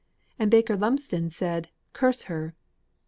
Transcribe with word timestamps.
and 0.39 0.49
Baker 0.49 0.75
Lumsden 0.75 1.29
said, 1.29 1.69
'Curse 1.93 2.23
her!'" 2.23 2.55